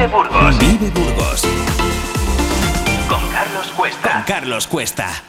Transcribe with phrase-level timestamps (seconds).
[0.00, 0.58] Vive Burgos.
[0.58, 1.42] Vive Burgos.
[3.06, 4.12] Con Carlos Cuesta.
[4.12, 5.22] Con Carlos Cuesta.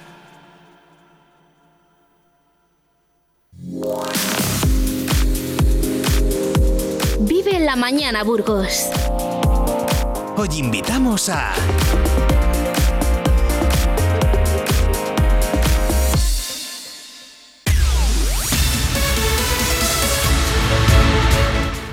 [7.19, 8.87] Vive en la mañana, Burgos.
[10.37, 11.51] Hoy invitamos a...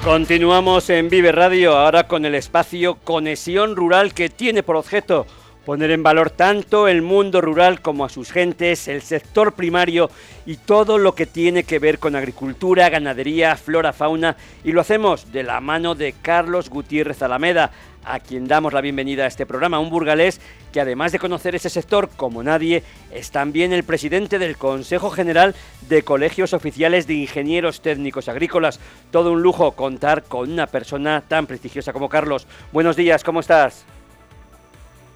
[0.04, 5.26] Continuamos en Vive Radio, ahora con el espacio Conexión Rural que tiene por objeto
[5.68, 10.10] poner en valor tanto el mundo rural como a sus gentes, el sector primario
[10.46, 15.30] y todo lo que tiene que ver con agricultura, ganadería, flora, fauna y lo hacemos
[15.30, 17.70] de la mano de Carlos Gutiérrez Alameda,
[18.02, 20.40] a quien damos la bienvenida a este programa, un burgalés
[20.72, 22.82] que además de conocer ese sector como nadie,
[23.12, 25.54] es también el presidente del Consejo General
[25.86, 28.80] de Colegios Oficiales de Ingenieros Técnicos Agrícolas.
[29.10, 32.46] Todo un lujo contar con una persona tan prestigiosa como Carlos.
[32.72, 33.84] Buenos días, ¿cómo estás?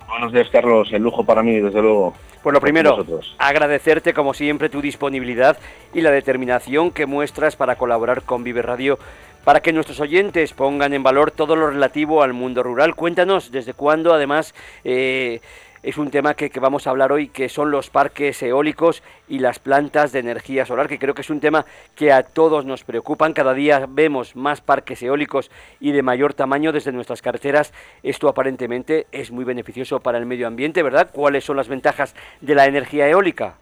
[0.08, 0.88] Buenos días, Carlos.
[0.92, 2.14] El lujo para mí, desde luego.
[2.42, 3.06] Pues lo primero,
[3.38, 5.56] agradecerte como siempre tu disponibilidad
[5.94, 8.98] y la determinación que muestras para colaborar con Vive Radio
[9.44, 12.94] para que nuestros oyentes pongan en valor todo lo relativo al mundo rural.
[12.94, 15.40] Cuéntanos desde cuándo, además, eh,
[15.82, 19.58] es un tema que, vamos a hablar hoy, que son los parques eólicos y las
[19.58, 21.66] plantas de energía solar, que creo que es un tema
[21.96, 23.32] que a todos nos preocupan.
[23.32, 27.72] Cada día vemos más parques eólicos y de mayor tamaño desde nuestras carreteras.
[28.02, 31.10] Esto aparentemente es muy beneficioso para el medio ambiente, ¿verdad?
[31.12, 33.56] ¿Cuáles son las ventajas de la energía eólica?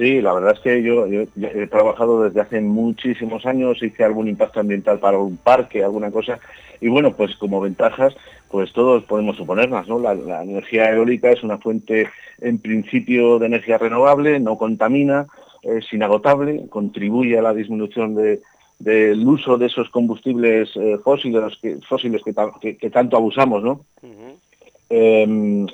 [0.00, 4.58] Sí, la verdad es que yo, he trabajado desde hace muchísimos años, hice algún impacto
[4.58, 6.40] ambiental para un parque, alguna cosa,
[6.80, 8.16] y bueno, pues como ventajas,
[8.50, 9.98] pues todos podemos suponerlas, ¿no?
[9.98, 12.08] La, energía eólica es una fuente,
[12.40, 15.26] en principio, de energía renovable, no contamina,
[15.60, 18.40] es inagotable, contribuye a la disminución de,
[18.78, 23.84] del uso de esos combustibles eh, fósiles que, fósiles que, tanto abusamos, ¿no?
[24.92, 25.24] Eh,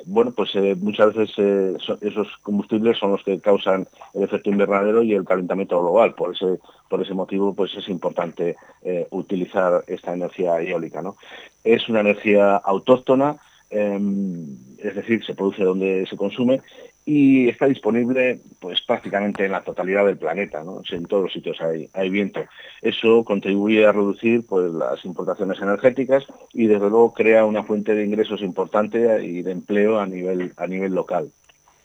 [0.05, 4.50] bueno, pues eh, muchas veces eh, so, esos combustibles son los que causan el efecto
[4.50, 6.15] invernadero y el calentamiento global.
[6.15, 6.59] Por ese,
[6.91, 11.00] por ese motivo, pues es importante eh, utilizar esta energía eólica.
[11.00, 11.16] ¿no?
[11.65, 13.38] Es una energía autóctona,
[13.71, 16.60] em, es decir, se produce donde se consume
[17.09, 20.83] y está disponible pues prácticamente en la totalidad del planeta, ¿no?
[20.91, 22.44] en todos los sitios hay, hay viento.
[22.83, 28.05] Eso contribuye a reducir pues, las importaciones energéticas y desde luego crea una fuente de
[28.05, 31.31] ingresos importante y de empleo a nivel, a nivel local.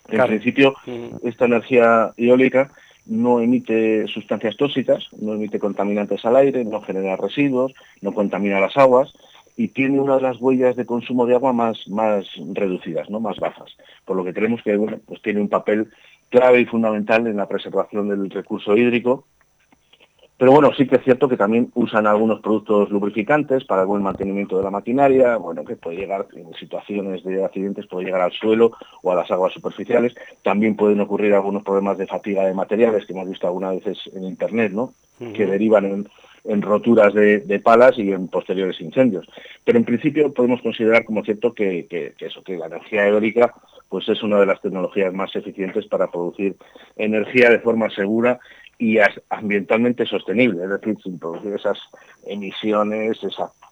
[0.08, 0.30] En claro.
[0.30, 0.74] principio,
[1.24, 2.72] esta energía eólica
[3.06, 8.76] no emite sustancias tóxicas, no emite contaminantes al aire, no genera residuos, no contamina las
[8.76, 9.14] aguas,
[9.62, 13.20] y tiene una de las huellas de consumo de agua más, más reducidas, ¿no?
[13.20, 13.70] más bajas.
[14.06, 15.92] Por lo que creemos que bueno, pues tiene un papel
[16.30, 19.28] clave y fundamental en la preservación del recurso hídrico.
[20.38, 24.02] Pero bueno, sí que es cierto que también usan algunos productos lubrificantes para el buen
[24.02, 28.32] mantenimiento de la maquinaria, bueno, que puede llegar en situaciones de accidentes, puede llegar al
[28.32, 28.72] suelo
[29.04, 30.16] o a las aguas superficiales.
[30.42, 34.24] También pueden ocurrir algunos problemas de fatiga de materiales que hemos visto algunas veces en
[34.24, 34.94] Internet, ¿no?
[35.20, 35.34] Uh -huh.
[35.34, 36.10] Que derivan en,
[36.44, 39.28] en roturas de, de, palas y en posteriores incendios.
[39.64, 43.54] Pero en principio podemos considerar como cierto que, que, que, eso, que la energía eólica
[43.90, 46.56] pues es una de las tecnologías más eficientes para producir
[46.96, 48.40] energía de forma segura
[48.82, 48.98] y
[49.30, 51.78] ambientalmente sostenible, es decir, sin producir esas
[52.26, 53.20] emisiones,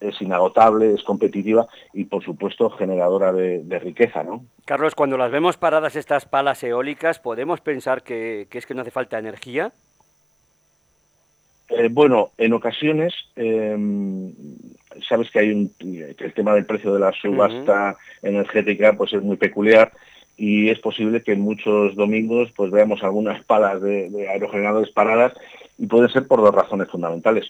[0.01, 4.45] es inagotable, es competitiva y por supuesto generadora de, riqueza, ¿no?
[4.65, 8.91] Carlos, cuando las vemos paradas estas palas eólicas, ¿podemos pensar que es que no hace
[8.91, 9.71] falta energía?
[11.69, 13.77] Eh, bueno, en ocasiones, eh,
[15.07, 18.29] sabes que hay un, que el tema del precio de la subasta uh -huh.
[18.29, 19.91] energética pues es muy peculiar
[20.35, 25.33] y es posible que en muchos domingos pues veamos algunas palas de, de aerogeneradores paradas
[25.77, 27.45] y puede ser por dos razones fundamentales.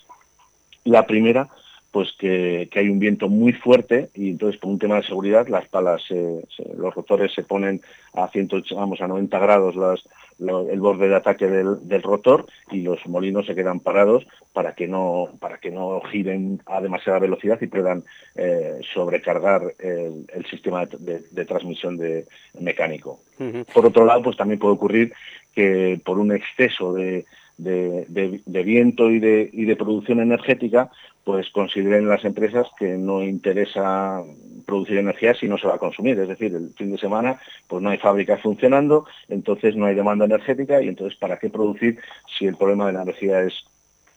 [0.84, 1.50] La primera,
[1.92, 5.48] pues que, que, hay un viento muy fuerte y entonces por un tema de seguridad
[5.48, 6.44] las palas, se,
[6.78, 7.82] los rotores se ponen
[8.14, 10.04] a 108, vamos, a 90 grados las,
[10.40, 14.74] lo, el borde de ataque del, del, rotor y los molinos se quedan parados para
[14.74, 18.04] que no, para que no giren a demasiada velocidad y puedan
[18.36, 22.26] eh, sobrecargar el, el sistema de, de, de, transmisión de,
[22.60, 23.20] mecánico.
[23.40, 23.66] Uh -huh.
[23.74, 25.14] Por otro lado, pues también puede ocurrir
[25.54, 27.26] que por un exceso de,
[27.60, 30.90] de, de, de, viento y de, y de producción energética,
[31.24, 34.24] pues consideren las empresas que no interesa
[34.66, 36.20] producir energía si no se va a consumir.
[36.20, 40.26] Es decir, el fin de semana pues no hay fábricas funcionando, entonces no hay demanda
[40.26, 42.00] energética y entonces ¿para qué producir
[42.38, 43.54] si el problema de la energía es,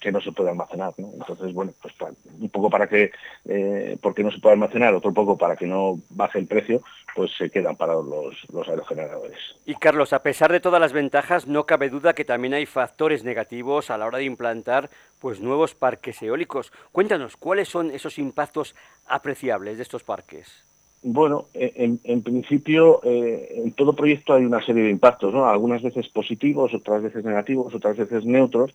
[0.03, 0.93] que no se puede almacenar.
[0.99, 1.11] ¿no?
[1.15, 1.95] Entonces, bueno, pues
[2.41, 3.13] un poco para que,
[3.45, 6.83] eh, porque no se puede almacenar, otro poco para que no baje el precio,
[7.15, 9.39] pues se quedan parados los, los aerogeneradores.
[9.65, 13.23] Y Carlos, a pesar de todas las ventajas, no cabe duda que también hay factores
[13.23, 14.91] negativos a la hora de implantar
[15.21, 16.73] pues nuevos parques eólicos.
[16.91, 18.75] Cuéntanos, ¿cuáles son esos impactos
[19.07, 20.65] apreciables de estos parques?
[21.05, 25.49] Bueno, en, en principio, eh, en todo proyecto hay una serie de impactos, ¿no?
[25.49, 28.73] Algunas veces positivos, otras veces negativos, otras veces neutros,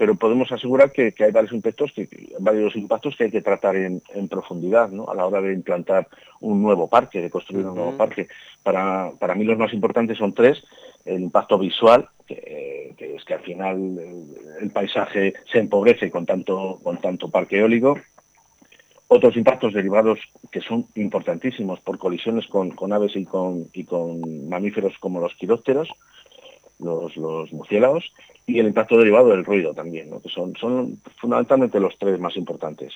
[0.00, 2.08] pero podemos asegurar que, hay varios impactos que,
[2.38, 4.00] varios impactos que hay que tratar en,
[4.30, 5.10] profundidad ¿no?
[5.10, 6.08] a la hora de implantar
[6.40, 8.26] un nuevo parque, de construir un nuevo parque.
[8.62, 10.64] Para, para, mí los más importantes son tres.
[11.04, 13.98] El impacto visual, que, es que al final
[14.62, 17.98] el, paisaje se empobrece con tanto, con tanto parque eólico.
[19.06, 20.18] Otros impactos derivados
[20.50, 25.34] que son importantísimos por colisiones con, con aves y con, y con mamíferos como los
[25.34, 25.90] quirópteros
[26.80, 28.12] los, los murciélagos
[28.46, 32.94] y el impacto derivado del ruido también, que son, son fundamentalmente los tres más importantes.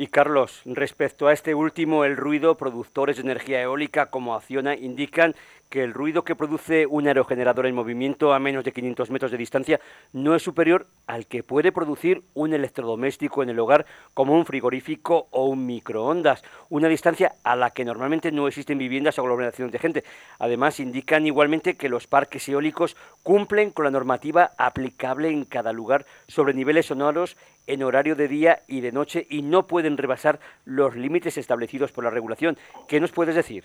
[0.00, 5.34] Y Carlos, respecto a este último, el ruido, productores de energía eólica como Acciona indican
[5.70, 9.38] que el ruido que produce un aerogenerador en movimiento a menos de 500 metros de
[9.38, 9.80] distancia
[10.12, 15.26] no es superior al que puede producir un electrodoméstico en el hogar como un frigorífico
[15.32, 19.80] o un microondas, una distancia a la que normalmente no existen viviendas o aglomeraciones de
[19.80, 20.04] gente.
[20.38, 26.06] Además, indican igualmente que los parques eólicos cumplen con la normativa aplicable en cada lugar
[26.28, 27.36] sobre niveles sonoros
[27.68, 32.02] en horario de día y de noche y no pueden rebasar los límites establecidos por
[32.02, 32.56] la regulación.
[32.88, 33.64] ¿Qué nos puedes decir?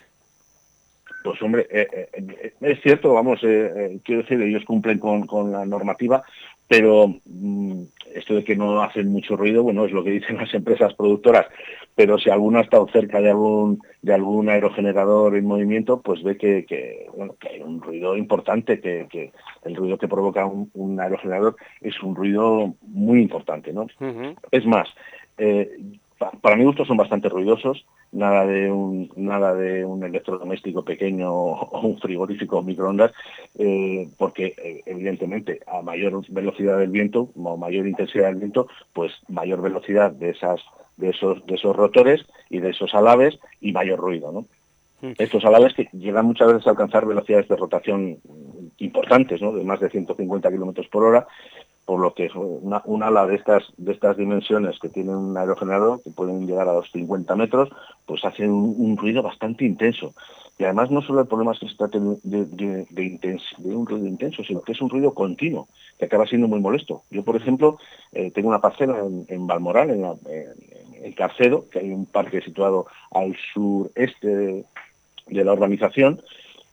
[1.24, 6.22] Pues hombre, eh, eh, es cierto, vamos, eh, quiero decir, ellos cumplen con, la normativa,
[6.68, 7.82] pero mm,
[8.14, 11.46] esto de que no hacen mucho ruido, bueno, es lo que dicen las empresas productoras,
[11.94, 16.36] pero si alguno ha estado cerca de algún de algún aerogenerador en movimiento, pues ve
[16.36, 19.32] que, bueno, que hay un ruido importante, que,
[19.64, 23.86] el ruido que provoca un, aerogenerador es un ruido muy importante, ¿no?
[24.50, 24.88] Es más,
[26.40, 31.80] para mi gusto son bastante ruidosos, nada de un, nada de un electrodoméstico pequeño o
[31.80, 33.12] un frigorífico o microondas,
[33.58, 39.12] eh, porque eh, evidentemente a mayor velocidad del viento o mayor intensidad del viento, pues
[39.28, 40.60] mayor velocidad de esas
[40.96, 44.46] de esos de esos rotores y de esos alaves y mayor ruido, ¿no?
[45.00, 45.12] Mm.
[45.18, 48.18] Estos alaves que llegan muchas veces a alcanzar velocidades de rotación
[48.78, 49.52] importantes, ¿no?
[49.52, 51.26] de más de 150 kilómetros por hora,
[51.84, 56.02] por lo que una, una, ala de estas, de estas dimensiones que tiene un aerogenerador,
[56.02, 57.68] que pueden llegar a los 50 metros,
[58.06, 60.14] pues hace un, ruido bastante intenso.
[60.58, 64.06] Y además no solo el problema es que se trate de, de, de, un ruido
[64.06, 65.68] intenso, sino que es un ruido continuo,
[65.98, 67.02] que acaba siendo muy molesto.
[67.10, 67.76] Yo, por ejemplo,
[68.12, 70.18] eh, tengo una parcela en, en en,
[71.12, 74.64] Carcedo, que hay un parque situado al sureste
[75.26, 76.22] de la urbanización,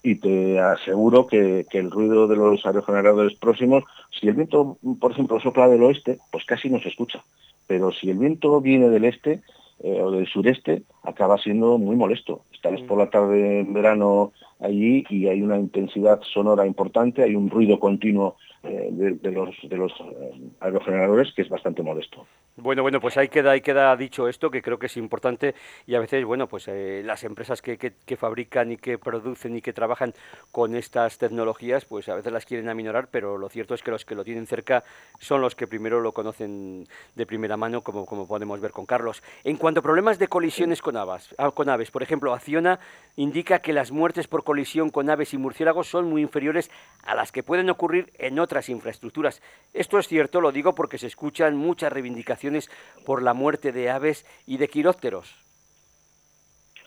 [0.03, 3.83] y te aseguro que, el ruido de los aerogeneradores próximos,
[4.19, 7.23] si el viento, por ejemplo, sopla del oeste, pues casi no se escucha.
[7.67, 9.41] Pero si el viento viene del este
[9.79, 12.43] eh, o del sureste, acaba siendo muy molesto.
[12.51, 17.49] Estás por la tarde en verano allí y hay una intensidad sonora importante, hay un
[17.49, 22.27] ruido continuo eh, de, los, de los eh, aerogeneradores que es bastante molesto.
[22.57, 25.55] Bueno, bueno, pues ahí queda, ahí queda dicho esto, que creo que es importante
[25.87, 29.61] y a veces, bueno, pues eh, las empresas que, que, fabrican y que producen y
[29.61, 30.13] que trabajan
[30.51, 34.03] con estas tecnologías, pues a veces las quieren aminorar, pero lo cierto es que los
[34.03, 34.83] que lo tienen cerca
[35.17, 39.23] son los que primero lo conocen de primera mano, como, como podemos ver con Carlos.
[39.45, 42.79] En cuanto a problemas de colisiones con aves, ah, con aves, por ejemplo, Acciona
[43.15, 46.69] indica que las muertes por colisión con aves y murciélagos son muy inferiores
[47.03, 49.41] a las que pueden ocurrir en otras infraestructuras.
[49.73, 52.69] Esto es cierto, lo digo porque se escuchan muchas reivindicaciones
[53.05, 55.50] por la muerte de aves y de quirópteros.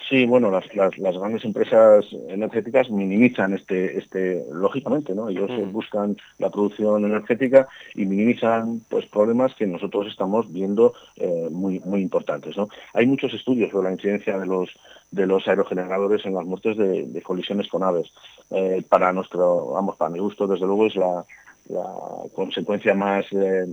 [0.08, 5.30] Sí, bueno, las, las, grandes empresas energéticas minimizan este, este lógicamente, ¿no?
[5.30, 5.72] Ellos mm.
[5.72, 12.02] buscan la producción energética y minimizan pues problemas que nosotros estamos viendo eh, muy, muy
[12.02, 12.68] importantes, ¿no?
[12.92, 14.70] Hay muchos estudios sobre la incidencia de los
[15.10, 18.12] de los aerogeneradores en las muertes de, colisiones con aves.
[18.50, 21.24] Eh, para nuestro, vamos, para mi gusto, desde luego es la,
[22.34, 23.66] consecuencia más, eh,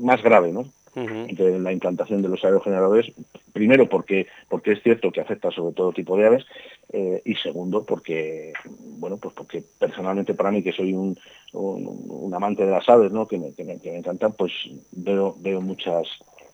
[0.00, 0.66] más grave, ¿no?
[0.94, 3.12] de la implantación de los aerogeneradores,
[3.58, 6.46] primero porque, porque es cierto que afecta sobre todo tipo de aves,
[6.92, 8.52] eh, y segundo porque,
[9.00, 11.18] bueno, pues porque personalmente para mí, que soy un,
[11.52, 13.26] un, amante de las aves, ¿no?
[13.26, 14.52] que, me, que, me, que me encantan, pues
[14.92, 16.06] veo, veo muchas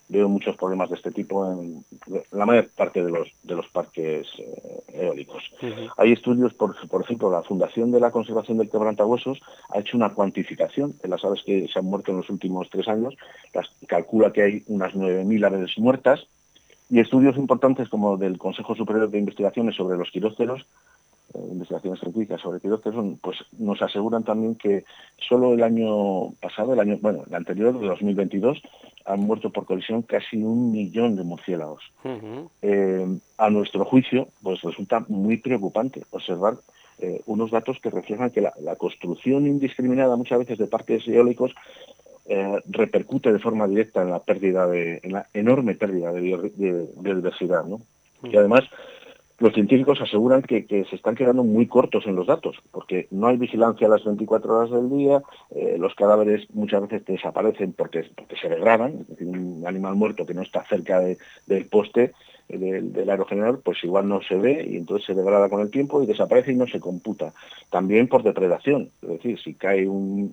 [0.08, 1.84] veo muchos problemas de este tipo en
[2.30, 5.42] la mayor parte de los, de los parques eh, eólicos.
[5.96, 10.12] Hay estudios, por, por ejemplo, la Fundación de la Conservación del Quebrantahuesos ha hecho una
[10.12, 13.16] cuantificación de las aves que se han muerto en los últimos tres años,
[13.54, 16.26] las, calcula que hay unas 9.000 aves muertas,
[16.90, 20.66] y estudios importantes como del Consejo Superior de Investigaciones sobre los quirópteros
[21.34, 24.84] investigaciones científicas sobre quirópteros, pues nos aseguran también que
[25.18, 28.62] solo el año pasado, el año, bueno, el anterior, de 2022,
[29.04, 31.82] han muerto por colisión casi un millón de murciélagos.
[32.62, 36.54] Eh, a nuestro juicio, pues resulta muy preocupante observar
[36.98, 41.52] eh, unos datos que reflejan que la, construcción indiscriminada muchas veces de parques eólicos
[42.26, 47.64] eh, repercute de forma directa en la pérdida de, en la enorme pérdida de, biodiversidad,
[47.64, 47.80] ¿no?
[48.22, 48.62] Y además
[49.38, 53.36] los científicos aseguran que, se están quedando muy cortos en los datos, porque no hay
[53.36, 58.36] vigilancia a las 24 horas del día, eh, los cadáveres muchas veces desaparecen porque, porque
[58.36, 62.12] se degradan, es decir, un animal muerto que no está cerca del poste
[62.48, 66.02] eh, del, aerogenerador, pues igual no se ve y entonces se degrada con el tiempo
[66.02, 67.32] y desaparece y no se computa.
[67.70, 70.32] También por depredación, es decir, si cae un,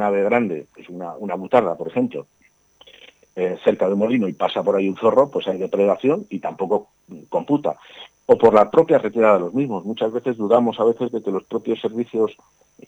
[0.00, 2.26] ave grande, pues una, una butarda, por ejemplo,
[3.34, 6.88] eh, cerca del molino y pasa por ahí un zorro, pues hay depredación y tampoco
[7.28, 7.76] computa
[8.30, 9.86] o por la propia retirada de los mismos.
[9.86, 12.36] Muchas veces dudamos a veces de que los propios servicios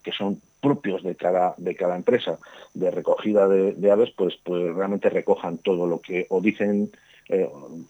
[0.02, 2.38] que son propios de cada, de cada empresa
[2.75, 6.90] de recogida de, aves, pues, pues realmente recojan todo lo que, o dicen,
[7.30, 7.49] eh,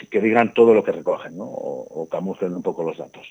[0.08, 1.44] que digan todo lo que recogen, ¿no?
[1.44, 3.26] o, camuflen un poco los datos.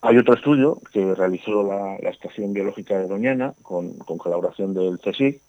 [0.00, 5.40] Hay otro estudio que realizó la, Estación Biológica de Doñana con, con colaboración del CSIC,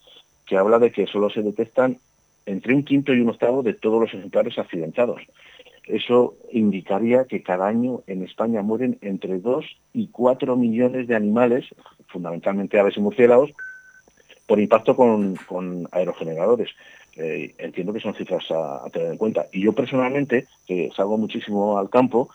[0.45, 1.97] que habla de que solo se detectan
[2.45, 5.21] entre un quinto y un octavo de todos los ejemplares accidentados.
[5.87, 11.65] Eso indicaría que cada año en España mueren entre 2 y 4 millones de animales,
[12.07, 13.51] fundamentalmente aves y murciélagos,
[14.47, 16.69] por impacto con, aerogeneradores.
[17.17, 19.45] Eh, entiendo que son cifras a, tener en cuenta.
[19.51, 22.29] Y yo personalmente, que salgo muchísimo al campo,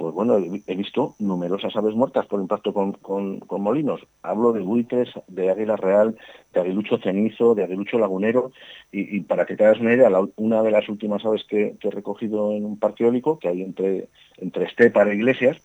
[0.00, 4.00] pues bueno, he visto numerosas aves muertas por impacto con, molinos.
[4.22, 6.16] Hablo de buitres, de águila real,
[6.54, 8.50] de aguilucho cenizo, de aguilucho lagunero,
[8.90, 12.52] y, para que te hagas una idea, una de las últimas aves que, he recogido
[12.52, 15.58] en un parque eólico, que hay entre, entre Estepa e Iglesias,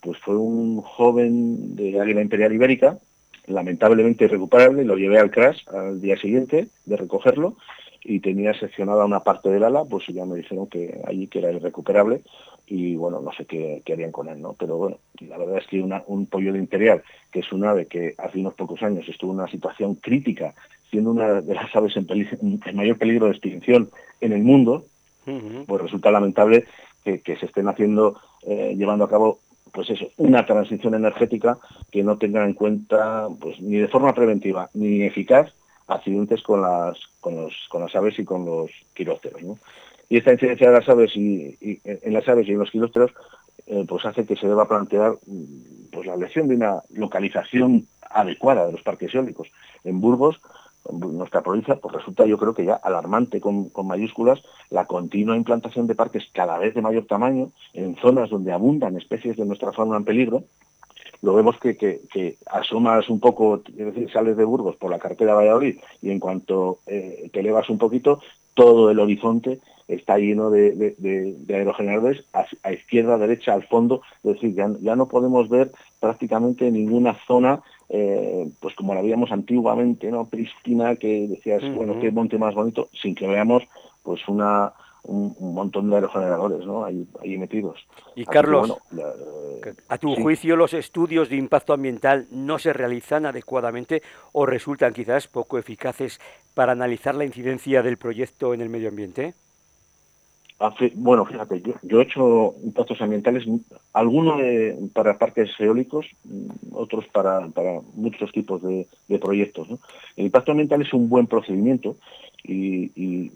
[0.00, 2.96] pues fue un joven de águila imperial ibérica,
[3.46, 7.58] lamentablemente irrecuperable, lo llevé al crash al día siguiente de recogerlo,
[8.04, 11.52] y tenía seccionada una parte del ala, pues ya me dijeron que allí que era
[11.52, 12.22] irrecuperable
[12.66, 14.54] y bueno, no sé qué, harían con él, ¿no?
[14.58, 18.14] Pero bueno, la verdad es que un pollo de imperial, que es un ave que
[18.18, 20.54] hace unos pocos años estuvo en una situación crítica,
[20.90, 22.06] siendo una de las aves en,
[22.74, 23.90] mayor peligro de extinción
[24.20, 24.84] en el mundo,
[25.66, 26.64] pues resulta lamentable
[27.04, 29.38] que, se estén haciendo, eh, llevando a cabo
[29.72, 31.58] pues eso, una transición energética
[31.90, 35.52] que no tenga en cuenta, pues ni de forma preventiva ni eficaz,
[35.86, 39.58] accidentes con las, con los, con las aves y con los quirópteros, ¿no?
[40.12, 43.12] Y esta incidencia de las aves y, en las aves y en los kilómetros
[43.66, 45.14] eh, pues hace que se deba plantear
[45.90, 49.48] pues la elección de una localización adecuada de los parques eólicos.
[49.84, 50.38] En Burgos,
[50.92, 55.94] nuestra provincia, pues resulta yo creo que ya alarmante con, mayúsculas la continua implantación de
[55.94, 60.04] parques cada vez de mayor tamaño en zonas donde abundan especies de nuestra fauna en
[60.04, 60.44] peligro.
[61.22, 65.32] Lo vemos que, que, asomas un poco, es decir, sales de Burgos por la carretera
[65.32, 68.20] Valladolid y en cuanto eh, te elevas un poquito,
[68.52, 69.60] todo el horizonte
[69.94, 75.70] está lleno de, aerogeneradores a, izquierda, derecha, al fondo, es decir, ya, no podemos ver
[76.00, 80.26] prácticamente ninguna zona eh, pues como la veíamos antiguamente, ¿no?
[80.26, 83.62] Prístina, que decías, bueno, qué monte más bonito, sin que veamos
[84.02, 84.72] pues una
[85.04, 86.84] un, montón de aerogeneradores ¿no?
[86.84, 87.06] ahí,
[87.38, 87.86] metidos.
[88.14, 88.76] Y Carlos,
[89.88, 95.28] a tu juicio los estudios de impacto ambiental no se realizan adecuadamente o resultan quizás
[95.28, 96.20] poco eficaces
[96.54, 99.34] para analizar la incidencia del proyecto en el medio ambiente?
[100.94, 103.44] Bueno, fíjate, yo, he hecho impactos ambientales,
[103.92, 104.40] algunos
[104.92, 106.06] para parques eólicos,
[106.72, 107.48] otros para,
[107.94, 108.86] muchos tipos de,
[109.18, 109.68] proyectos.
[110.16, 111.96] El impacto ambiental es un buen procedimiento
[112.44, 113.28] y,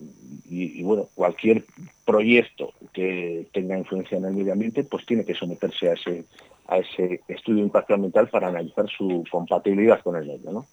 [0.83, 1.65] bueno, cualquier
[2.05, 6.25] proyecto que tenga influencia en el medio ambiente, pues tiene que someterse a ese
[6.69, 10.51] a ese estudio de impacto ambiental para analizar su compatibilidad con el medio.
[10.51, 10.67] ¿no?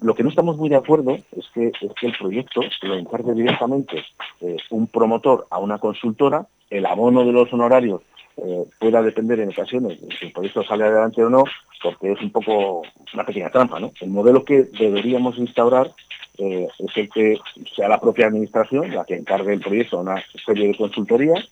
[0.00, 3.34] Lo que no estamos muy de acuerdo es que, es que el proyecto lo encargue
[3.34, 4.04] directamente
[4.40, 8.02] eh, un promotor a una consultora, el abono de los honorarios
[8.36, 11.44] eh, pueda depender en ocasiones de si el proyecto sale adelante o no,
[11.82, 13.78] porque es un poco una pequeña trampa.
[13.80, 13.92] ¿no?
[14.00, 15.92] El modelo que deberíamos instaurar
[16.38, 17.38] eh, es el que
[17.76, 21.50] sea la propia administración la que encargue el proyecto a una serie de consultorías,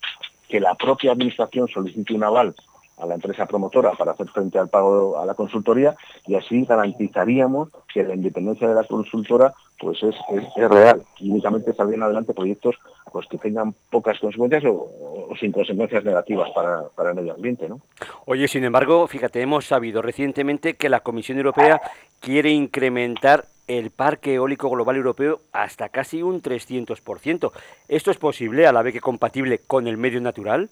[0.49, 2.55] que la propia administración solicite un aval
[3.00, 7.69] a la empresa promotora para hacer frente al pago a la consultoría y así garantizaríamos
[7.93, 10.14] que la independencia de la consultora pues es,
[10.57, 12.76] real y únicamente saldrían adelante proyectos
[13.12, 17.69] pues que tengan pocas consecuencias o, sin consecuencias negativas para, para, el medio ambiente.
[17.69, 17.81] ¿no?
[18.26, 21.81] Oye, sin embargo, fíjate, hemos sabido recientemente que la Comisión Europea
[22.21, 27.52] quiere incrementar el parque eólico global europeo hasta casi un 300%.
[27.88, 30.71] ¿Esto es posible a la vez que compatible con el medio natural?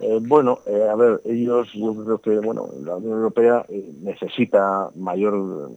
[0.00, 3.64] Eh, bueno, eh, a ver, ellos, yo creo que, bueno, la Unión Europea
[4.02, 5.70] necesita mayor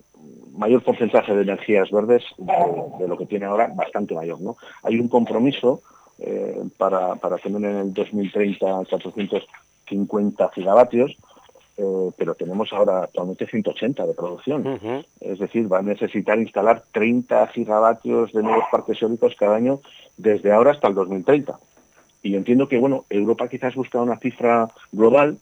[0.58, 4.56] mayor porcentaje de energías verdes de, lo que tiene ahora, bastante mayor, ¿no?
[4.84, 5.82] Hay un compromiso
[6.78, 8.86] para, para tener en el 2030
[9.86, 11.16] 450 gigavatios,
[11.78, 15.06] eh, pero tenemos ahora actualmente 180 de producción.
[15.20, 19.82] Es decir, va a necesitar instalar 30 gigavatios de nuevos parques eólicos cada año
[20.18, 21.58] desde ahora hasta el 2030.
[22.26, 25.38] Y entiendo que, bueno, Europa quizás busca una cifra global.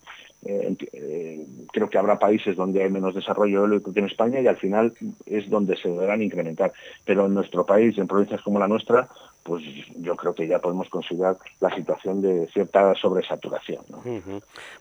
[0.46, 4.48] Eh, eh, creo que habrá países donde hay menos desarrollo eólico que en España y
[4.48, 4.94] al final
[5.26, 6.74] es donde se deberán incrementar.
[7.06, 9.08] Pero en nuestro país, en provincias como la nuestra,
[9.44, 9.64] pues
[9.98, 13.84] yo creo que ya podemos considerar la situación de cierta sobresaturación.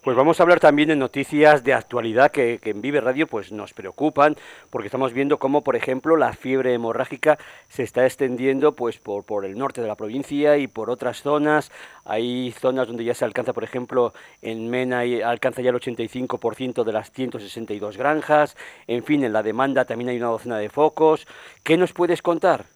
[0.03, 3.75] Pues vamos a hablar también de noticias de actualidad que, en Vive Radio pues nos
[3.75, 4.37] preocupan,
[4.71, 7.39] porque estamos viendo cómo, por ejemplo, la fiebre hemorrágica
[7.69, 11.73] se está extendiendo pues por, por el norte de la provincia y por otras zonas.
[12.05, 16.93] Hay zonas donde ya se alcanza, por ejemplo, en Mena alcanza ya el 85% de
[16.93, 18.57] las 162 granjas.
[18.87, 21.27] En fin, en la demanda también hay una docena de focos.
[21.63, 22.67] ¿Qué nos puedes contar?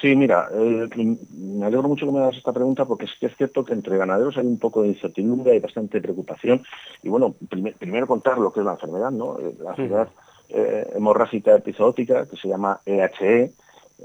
[0.00, 3.36] Sí, mira, eh, me alegro mucho que me hagas esta pregunta porque es que es
[3.36, 6.62] cierto que entre ganaderos hay un poco de incertidumbre, hay bastante preocupación.
[7.02, 7.34] Y bueno,
[7.78, 9.38] primero contar lo que es la enfermedad, ¿no?
[9.38, 10.08] Eh, la enfermedad
[10.48, 13.52] eh, hemorrágica epizootica, que se llama EHE,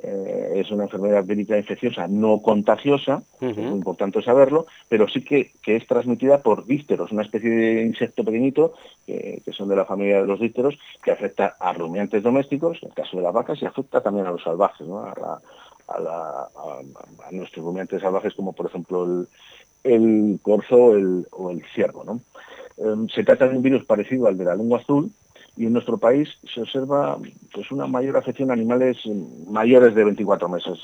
[0.02, 5.88] es una enfermedad vírica infecciosa no contagiosa, es muy importante saberlo, pero sí que, es
[5.88, 8.76] transmitida por dípteros, una especie de insecto pequeñito
[9.08, 12.96] que son de la familia de los dípteros, que afecta a rumiantes domésticos, en el
[12.96, 15.00] caso de las vacas, y afecta también a los salvajes, ¿no?
[15.00, 15.42] a,
[15.90, 16.50] a,
[17.32, 19.26] nuestros rumiantes salvajes como por ejemplo
[19.84, 20.76] el, corzo
[21.32, 22.04] o el ciervo.
[22.04, 22.22] ¿no?
[22.78, 25.12] Em, se trata de un virus parecido al de la lengua azul
[25.58, 27.18] y en nuestro país se observa
[27.54, 28.98] pues una mayor afección a animales
[29.50, 30.80] mayores de 24 meses,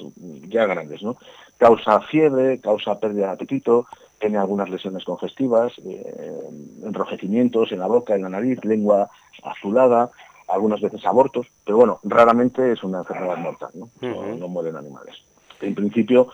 [0.49, 1.15] ya grandes, ¿no?
[1.57, 3.87] Causa fiebre, causa pérdida de apetito,
[4.19, 6.49] tiene algunas lesiones congestivas, eh,
[6.83, 9.09] enrojecimientos en la boca, en la nariz, lengua
[9.43, 10.11] azulada,
[10.47, 13.89] algunas veces abortos, pero bueno, raramente es una enfermedad mortal, ¿no?
[14.01, 15.15] no, mueren animales.
[15.61, 16.29] En principio,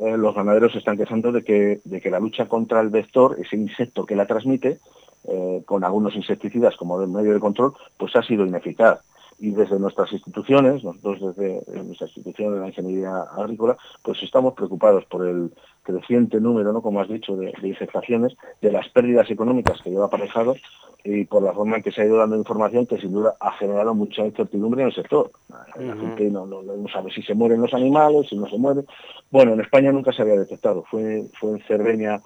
[0.00, 3.36] eh, los ganaderos se están quejando de que, de que la lucha contra el vector,
[3.38, 4.80] ese insecto que la transmite,
[5.28, 9.00] eh, con algunos insecticidas como medio de control, pues ha sido ineficaz.
[9.38, 15.04] Y desde nuestras instituciones, nosotros desde nuestra institución de la ingeniería agrícola, pues estamos preocupados
[15.06, 15.52] por el
[15.82, 16.80] creciente número, ¿no?
[16.80, 20.54] como has dicho, de, de infectaciones, de las pérdidas económicas que lleva aparejado
[21.04, 23.52] y por la forma en que se ha ido dando información que sin duda ha
[23.52, 25.30] generado mucha incertidumbre en el sector.
[25.48, 26.46] La gente no,
[26.92, 28.86] sabe si se mueren los animales, si no se mueren.
[29.30, 30.84] Bueno, en España nunca se había detectado.
[30.90, 32.20] Fue, fue en Cerdeña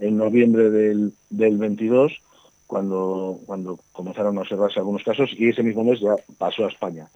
[0.00, 2.12] en noviembre del, del 22
[2.66, 7.10] cuando, cuando comenzaron a observarse algunos casos y ese mismo mes ya pasó a España.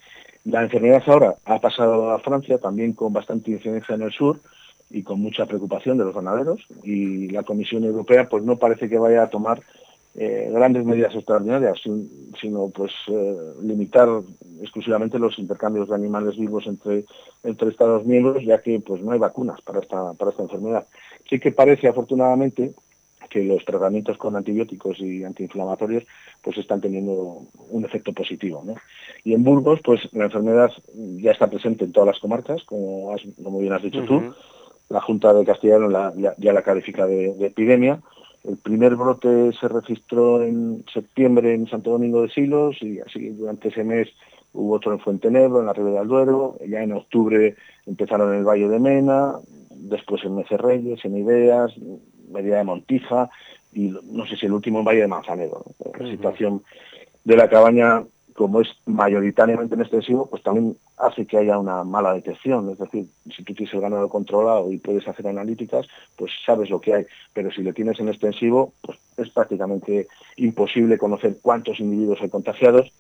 [0.45, 4.39] La enfermedad ahora ha pasado a Francia también con bastante incidencia en el sur
[4.91, 8.99] y con mucha preocupación de los ganaderos y la Comisión Europea pues no parece que
[8.99, 9.63] vaya a tomar
[10.19, 11.79] eh, grandes medidas extraordinarias,
[12.41, 14.09] sino pues eh, limitar
[14.63, 17.05] exclusivamente los intercambios de animales vivos entre,
[17.43, 20.87] entre Estados miembros, ya que pues no hay vacunas para esta, para esta enfermedad.
[21.29, 22.73] Sí que parece afortunadamente
[23.29, 26.05] que los tratamientos con antibióticos y antiinflamatorios
[26.43, 28.65] pues están teniendo un efecto positivo.
[29.23, 33.59] Y en Burgos, pues la enfermedad ya está presente en todas las comarcas, como, como
[33.59, 34.33] bien has dicho tú.
[34.89, 38.01] La Junta de Castellano ya, la califica de epidemia
[38.47, 43.69] el primer brote se registró en septiembre en Santo Domingo de Silos y así durante
[43.69, 44.09] ese mes
[44.53, 47.57] hubo otro en Fuente Negro, en la Ribera del Duero, ya en octubre
[47.87, 49.35] empezaron en el Valle de Mena,
[49.71, 51.73] después en Mecerreyes, en Ideas,
[52.31, 53.31] Medida de Montija
[53.73, 55.65] y no sé si el último en Valle de Manzanero.
[55.99, 56.63] La situación
[57.25, 58.05] de la cabaña
[58.37, 62.71] como es mayoritariamente en extensivo, pues también hace que haya una mala detección.
[62.71, 66.81] Es decir, si tú tienes el ganado controlado y puedes hacer analíticas, pues sabes lo
[66.81, 67.07] que hay.
[67.33, 72.93] Pero si lo tienes en extensivo, pues es prácticamente imposible conocer cuántos individuos hay contagiados.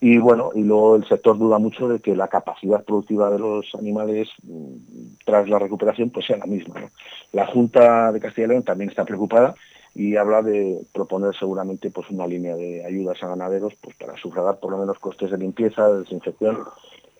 [0.00, 3.74] Y bueno, y luego el sector duda mucho de que la capacidad productiva de los
[3.74, 6.88] animales mm, tras la recuperación pues sea la misma.
[7.32, 9.56] La Junta de Castilla y León también está preocupada
[9.98, 14.60] y habla de proponer seguramente pues una línea de ayudas a ganaderos pues para sufragar
[14.60, 16.60] por lo menos costes de limpieza, de desinfección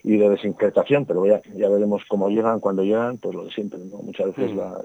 [0.05, 3.81] y de desinfectación, pero ya, ya veremos cómo llegan, cuando llegan, pues lo de siempre,
[3.81, 3.97] ¿no?
[3.99, 4.85] Muchas veces las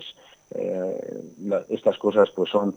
[0.56, 2.76] eh, estas cosas pues son,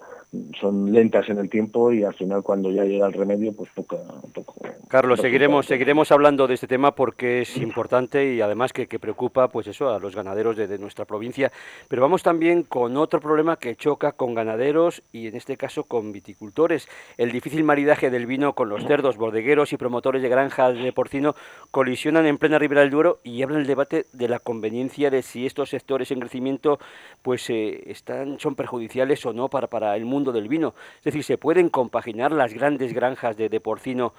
[0.60, 3.98] son lentas en el tiempo y al final cuando ya llega el remedio pues poco,
[4.34, 4.54] poco
[4.88, 9.66] Carlos seguiremos seguiremos hablando de este tema porque es importante y además que, preocupa pues
[9.66, 11.52] eso a los ganaderos de, nuestra provincia.
[11.88, 16.12] Pero vamos también con otro problema que choca con ganaderos y en este caso con
[16.12, 16.88] viticultores.
[17.16, 19.16] El difícil maridaje del vino con los cerdos.
[19.16, 21.34] Bordegueros y promotores de granjas de porcino
[21.70, 25.46] colisionan en plena ribera del Duero y abren el debate de la conveniencia de si
[25.46, 26.78] estos sectores en crecimiento
[27.22, 30.74] pues eh, están, son perjudiciales o no para, para el mundo del vino.
[30.98, 34.12] Es decir, ¿se pueden compaginar las grandes granjas de, porcino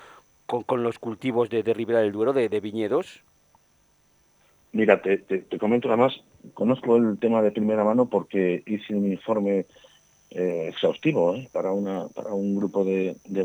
[0.45, 3.23] con, los cultivos de, de Ribera del Duero, de, viñedos?
[4.71, 6.21] Mira, te, te, comento además,
[6.53, 9.65] conozco el tema de primera mano porque hice un informe
[10.31, 11.49] eh, exhaustivo ¿eh?
[11.51, 13.43] para, una, para un grupo de, de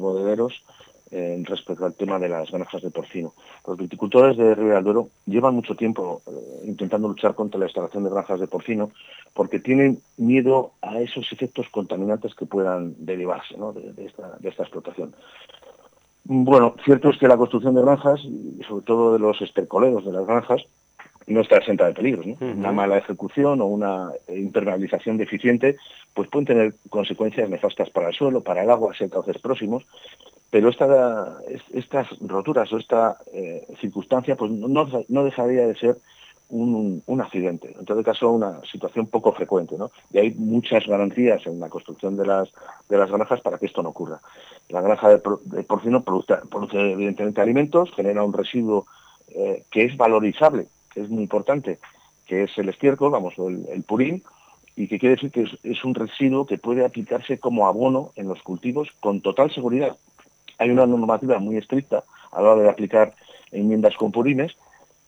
[1.13, 3.35] eh, respecto al tema de las granjas de porcino.
[3.67, 8.05] Los viticultores de Ribera del Duero llevan mucho tiempo eh, intentando luchar contra la instalación
[8.05, 8.91] de granjas de porcino
[9.35, 15.15] porque tienen miedo a esos efectos contaminantes que puedan derivarse de, esta, de esta explotación.
[16.25, 20.13] Bueno, cierto es que la construcción de granjas, y sobre todo de los estercoleros de
[20.13, 20.63] las granjas,
[21.27, 22.27] no está exenta de peligros.
[22.41, 25.77] Una mala ejecución o una impermeabilización deficiente
[26.15, 29.85] pues pueden tener consecuencias nefastas para el suelo, para el agua, hay cauces próximos,
[30.53, 31.39] pero esta,
[31.73, 35.97] estas roturas o esta eh, circunstancia pues no, no, dejaría de ser
[36.51, 39.91] un, un, accidente, en todo caso una situación poco frecuente, ¿no?
[40.13, 42.51] Y hay muchas garantías en la construcción de las,
[42.91, 44.21] de las granjas para que esto no ocurra.
[44.69, 46.35] La granja de, porcino produce,
[46.75, 48.85] evidentemente alimentos, genera un residuo
[49.29, 51.79] eh, que es valorizable, que es muy importante,
[52.27, 54.23] que es el estiércol, vamos, el purín,
[54.77, 58.43] y que quiere decir que es, un residuo que puede aplicarse como abono en los
[58.43, 59.97] cultivos con total seguridad,
[60.59, 63.15] hay una normativa muy estricta a la hora de aplicar
[63.51, 64.57] enmiendas con purines,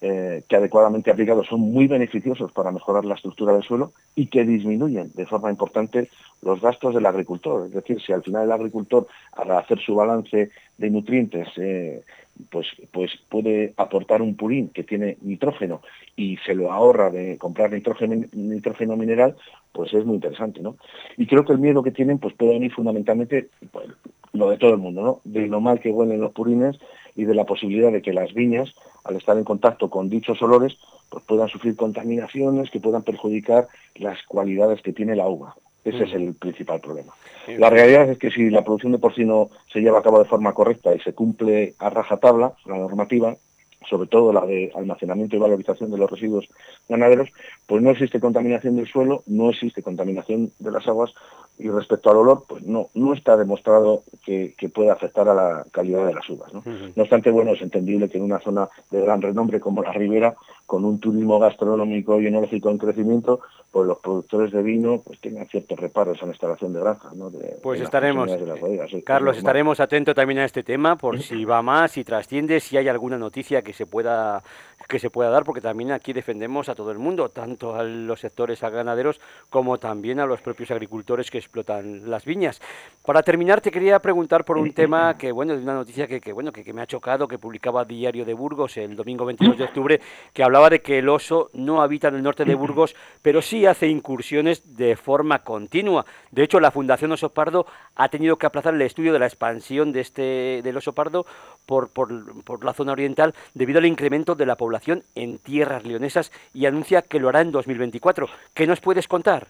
[0.06, 4.44] eh, que adecuadamente aplicados son muy beneficiosos para mejorar la estructura del suelo y que
[4.44, 6.10] disminuyen de forma importante
[6.42, 7.68] los gastos del agricultor.
[7.68, 12.02] Es decir, si al final el agricultor, al hacer su balance de nutrientes, eh,
[12.50, 15.80] pues, pues puede aportar un purín que tiene nitrógeno
[16.16, 19.36] y se lo ahorra de comprar nitrógeno, mineral,
[19.72, 20.76] pues es muy interesante, ¿no?
[21.16, 23.88] Y creo que el miedo que tienen pues puede venir fundamentalmente pues,
[24.34, 25.20] lo de todo el mundo, ¿no?
[25.24, 26.76] De lo mal que huelen los purines
[27.16, 30.76] y de la posibilidad de que las viñas, al estar en contacto con dichos olores,
[31.08, 35.54] pues puedan sufrir contaminaciones que puedan perjudicar las cualidades que tiene la uva.
[35.84, 37.12] Ese es el principal problema.
[37.58, 40.54] La realidad es que si la producción de porcino se lleva a cabo de forma
[40.54, 43.36] correcta y se cumple a rajatabla la normativa,
[43.88, 46.48] sobre todo la de almacenamiento y valorización de los residuos
[46.88, 47.28] ganaderos,
[47.66, 51.12] pues no existe contaminación del suelo, no existe contaminación de las aguas
[51.58, 55.64] y respecto al olor, pues no, no está demostrado que, que pueda afectar a la
[55.70, 56.52] calidad de las uvas.
[56.52, 56.62] ¿no?
[56.64, 60.34] no obstante, bueno, es entendible que en una zona de gran renombre como la Ribera,
[60.66, 65.46] con un turismo gastronómico y enológico en crecimiento, pues los productores de vino pues tengan
[65.48, 67.14] ciertos reparos a la instalación de granjas.
[67.14, 67.30] ¿no?
[67.62, 68.30] pues estaremos,
[69.04, 72.88] Carlos, estaremos atentos también a este tema por si va más, si trasciende, si hay
[72.88, 74.42] alguna noticia que se pueda
[74.88, 78.20] que se pueda dar, porque también aquí defendemos a todo el mundo, tanto a los
[78.20, 82.60] sectores ganaderos como también a los propios agricultores que explotan las viñas.
[83.04, 86.32] Para terminar, te quería preguntar por un tema que, bueno, de una noticia que, que
[86.32, 89.64] bueno, que, que, me ha chocado, que publicaba Diario de Burgos el domingo 22 de
[89.64, 90.00] octubre,
[90.32, 93.66] que hablaba de que el oso no habita en el norte de Burgos, pero sí
[93.66, 96.04] hace incursiones de forma continua.
[96.30, 99.92] De hecho, la Fundación Oso Pardo ha tenido que aplazar el estudio de la expansión
[99.92, 101.26] de este del oso pardo
[101.66, 104.63] por, por, por la zona oriental debido al incremento de la población
[105.14, 108.28] en tierras leonesas y anuncia que lo hará en 2024.
[108.54, 109.48] ¿Qué nos puedes contar?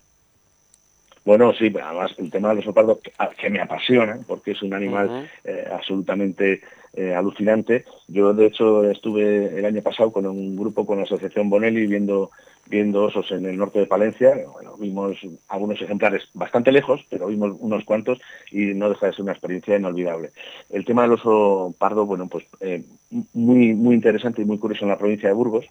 [1.25, 5.31] Bueno, sí, además el tema del oso pardo que, me apasiona, porque es un animal
[5.45, 6.61] eh, absolutamente
[6.93, 7.87] eh, alucinante.
[8.09, 12.31] Yo, de hecho, estuve el año pasado con un grupo con la Asociación Bonelli viendo,
[12.67, 14.35] viendo osos en el norte de Palencia.
[14.53, 15.17] Bueno, vimos
[15.49, 18.21] algunos ejemplares bastante lejos, pero vimos unos cuantos
[18.53, 20.33] y no deja de ser una experiencia inolvidable.
[20.69, 22.85] El tema del oso pardo, bueno, pues eh,
[23.33, 25.65] muy, muy interesante y muy curioso en la provincia de Burgos.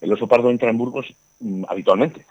[0.00, 2.24] El oso pardo entra en Burgos mm, habitualmente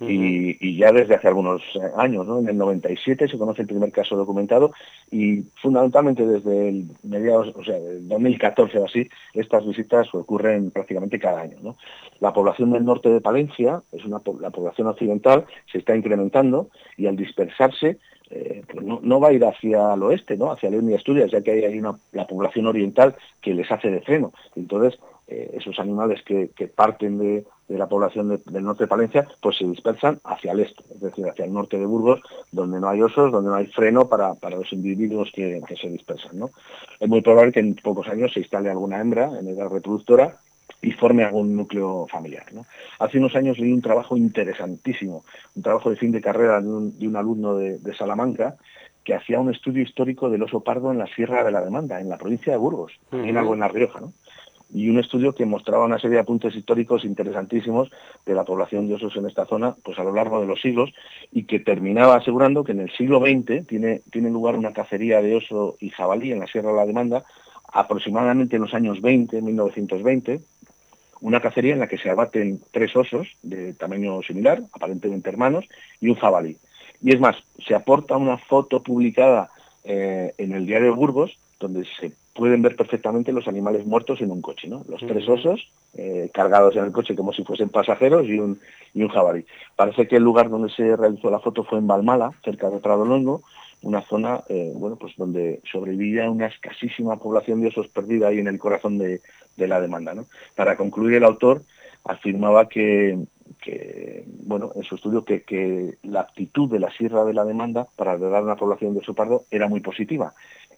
[0.00, 2.26] y, ya desde hace algunos eh, años.
[2.40, 4.72] En el 97 se conoce el primer caso documentado
[5.10, 11.18] y fundamentalmente desde el mediados, o sea, el 2014 o así, estas visitas ocurren prácticamente
[11.18, 11.76] cada año.
[12.20, 17.06] La población del norte de Palencia, es una la población occidental, se está incrementando y
[17.06, 17.98] al dispersarse
[18.30, 20.50] eh, pues no, va a ir hacia el oeste, ¿no?
[20.50, 24.00] hacia León y Asturias, ya que hay, una, la población oriental que les hace de
[24.00, 24.32] freno.
[24.56, 29.66] Entonces, eh, esos animales que, parten de, la población del norte de Palencia, pues se
[29.66, 32.20] dispersan hacia el este, es decir, hacia el norte de Burgos,
[32.52, 36.38] donde no hay osos, donde no hay freno para, los individuos que, se dispersan.
[36.38, 36.50] ¿no?
[37.00, 40.40] Es muy probable que en pocos años se instale alguna hembra en edad reproductora
[40.84, 42.44] y forme algún núcleo familiar.
[42.98, 47.16] Hace unos años leí un trabajo interesantísimo, un trabajo de fin de carrera de un,
[47.16, 48.56] alumno de, Salamanca,
[49.02, 52.08] que hacía un estudio histórico del oso pardo en la Sierra de la Demanda, en
[52.08, 54.00] la provincia de Burgos, en algo en La Rioja.
[54.00, 54.12] ¿no?
[54.72, 57.90] y un estudio que mostraba una serie de apuntes históricos interesantísimos
[58.26, 60.90] de la población de osos en esta zona pues a lo largo de los siglos
[61.30, 65.36] y que terminaba asegurando que en el siglo XX tiene, tiene lugar una cacería de
[65.36, 67.24] oso y jabalí en la Sierra de la Demanda
[67.74, 70.40] aproximadamente en los años 20, 1920,
[71.24, 75.64] una cacería en la que se abaten tres osos de tamaño similar, aparentemente hermanos,
[75.98, 76.58] y un jabalí.
[77.00, 79.48] Y es más, se aporta una foto publicada
[79.84, 84.42] eh, en el diario Burgos, donde se pueden ver perfectamente los animales muertos en un
[84.42, 84.84] coche, ¿no?
[84.86, 88.60] Los tres osos eh, cargados en el coche como si fuesen pasajeros y un,
[88.92, 89.46] y un jabalí.
[89.76, 93.42] Parece que el lugar donde se realizó la foto fue en Balmala, cerca de Pradolongo,
[93.84, 98.48] una zona eh, bueno pues donde sobrevivía una escasísima población de osos perdida ahí en
[98.48, 99.20] el corazón de,
[99.56, 100.14] la demanda.
[100.14, 100.26] ¿no?
[100.56, 101.62] Para concluir, el autor
[102.04, 103.18] afirmaba que,
[104.44, 108.12] bueno, en su estudio que, que, la actitud de la sierra de la demanda para
[108.12, 110.34] a una población de oso pardo era muy positiva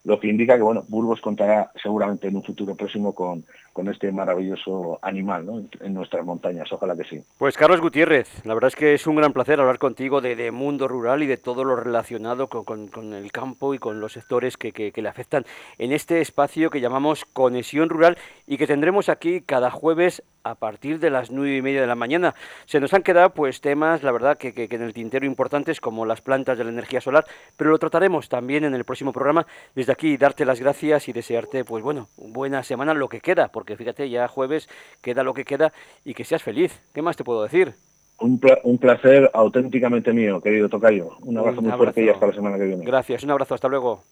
[0.06, 4.12] lo que indica que bueno, Burgos contará seguramente en un futuro próximo con, con este
[4.12, 5.62] maravilloso animal ¿no?
[5.80, 7.20] en nuestras montañas, ojalá que sí.
[7.36, 10.86] Pues Carlos Gutiérrez, la verdad es que es un gran placer hablar contigo de, mundo
[10.86, 14.70] rural y de todo lo relacionado con, con, el campo y con los sectores que,
[14.70, 15.44] que, le afectan
[15.76, 18.16] en este espacio que llamamos Conexión Rural
[18.46, 21.96] y que tendremos aquí cada jueves a partir de las nueve y media de la
[21.96, 22.36] mañana.
[22.66, 26.06] Se nos han quedado pues temas, la verdad, que, que, en el tintero importantes como
[26.06, 29.44] las plantas de la energía solar, pero lo trataremos también en el próximo programa.
[29.74, 33.76] Desde aquí darte las gracias y desearte, pues bueno, buena semana lo que queda, porque
[33.76, 34.68] fíjate, ya jueves
[35.00, 35.72] queda lo que queda
[36.04, 36.82] y que seas feliz.
[36.92, 37.74] ¿Qué más te puedo decir?
[38.18, 41.16] Un, un placer auténticamente mío, querido Tocayo.
[41.20, 42.85] Un abrazo muy fuerte y hasta la semana que viene.
[42.85, 44.02] Gracias, un abrazo, hasta luego.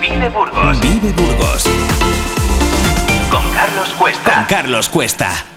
[0.00, 0.80] Vive Burgos.
[0.80, 1.64] Vive Burgos.
[3.30, 4.34] Con Carlos Cuesta.
[4.34, 5.53] Con Carlos Cuesta.